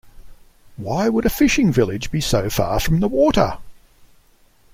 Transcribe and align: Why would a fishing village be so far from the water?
Why 0.77 1.09
would 1.09 1.27
a 1.27 1.29
fishing 1.29 1.71
village 1.71 2.09
be 2.09 2.21
so 2.21 2.49
far 2.49 2.79
from 2.79 3.01
the 3.01 3.07
water? 3.07 3.59